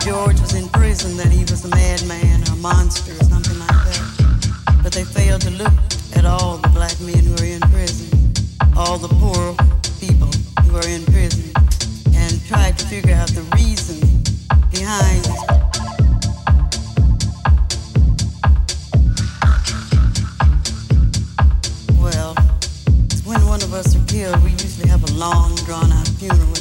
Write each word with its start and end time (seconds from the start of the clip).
George 0.00 0.40
was 0.40 0.54
in 0.54 0.66
prison 0.70 1.16
that 1.18 1.30
he 1.30 1.40
was 1.40 1.64
a 1.64 1.68
madman 1.68 2.42
or 2.48 2.54
a 2.54 2.56
monster 2.56 3.12
or 3.12 3.24
something 3.24 3.58
like 3.58 3.68
that. 3.68 4.80
But 4.82 4.92
they 4.92 5.04
failed 5.04 5.42
to 5.42 5.50
look 5.50 5.72
at 6.16 6.24
all 6.24 6.56
the 6.56 6.68
black 6.68 6.98
men 7.00 7.18
who 7.18 7.32
were 7.32 7.44
in 7.44 7.60
prison, 7.68 8.08
all 8.76 8.96
the 8.96 9.08
poor 9.08 9.54
people 10.00 10.30
who 10.64 10.72
were 10.72 10.88
in 10.88 11.04
prison, 11.04 11.52
and 12.14 12.42
tried 12.46 12.78
to 12.78 12.86
figure 12.86 13.14
out 13.14 13.28
the 13.28 13.42
reason 13.56 14.00
behind 14.70 15.28
Well, 22.00 22.34
when 23.24 23.46
one 23.46 23.62
of 23.62 23.74
us 23.74 23.94
are 23.94 24.04
killed, 24.06 24.42
we 24.42 24.52
usually 24.52 24.88
have 24.88 25.04
a 25.10 25.12
long, 25.12 25.54
drawn-out 25.66 26.08
funeral. 26.08 26.59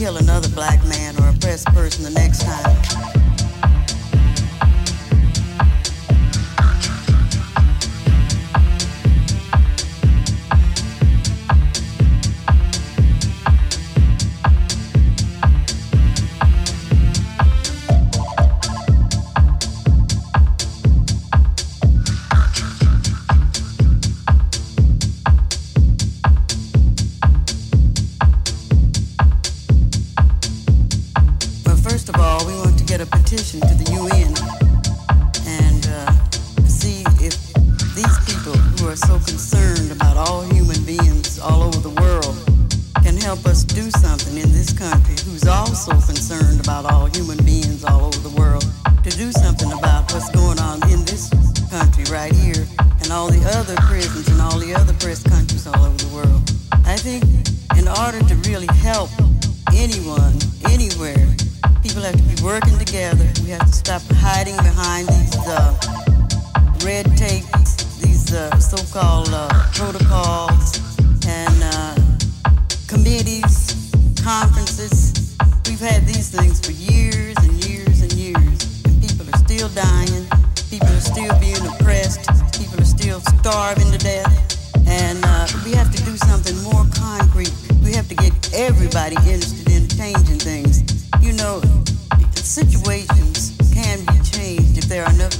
kill 0.00 0.16
another 0.16 0.48
black 0.48 0.82
man 0.86 1.14
or 1.20 1.28
oppressed 1.28 1.66
person 1.74 2.06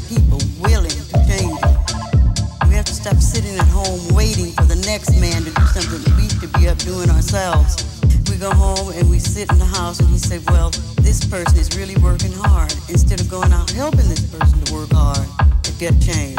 people 0.08 0.38
willing 0.60 0.90
to 0.90 1.16
change 1.26 1.52
it. 1.52 2.68
We 2.68 2.74
have 2.74 2.84
to 2.86 2.94
stop 2.94 3.16
sitting 3.16 3.56
at 3.58 3.68
home 3.68 4.00
waiting 4.14 4.52
for 4.52 4.64
the 4.64 4.80
next 4.86 5.18
man 5.20 5.42
to 5.44 5.50
do 5.50 5.64
something 5.74 6.00
that 6.02 6.14
we 6.16 6.28
should 6.28 6.52
be 6.54 6.68
up 6.68 6.78
doing 6.78 7.10
ourselves. 7.10 8.00
We 8.30 8.36
go 8.36 8.50
home 8.50 8.92
and 8.94 9.10
we 9.10 9.18
sit 9.18 9.50
in 9.50 9.58
the 9.58 9.64
house 9.64 10.00
and 10.00 10.10
we 10.10 10.18
say, 10.18 10.38
well, 10.48 10.70
this 11.02 11.24
person 11.24 11.58
is 11.58 11.76
really 11.76 11.96
working 11.96 12.32
hard 12.32 12.72
instead 12.88 13.20
of 13.20 13.28
going 13.28 13.52
out 13.52 13.70
helping 13.70 14.08
this 14.08 14.22
person 14.30 14.60
to 14.62 14.72
work 14.72 14.90
hard 14.92 15.26
to 15.64 15.72
get 15.78 16.00
change. 16.00 16.38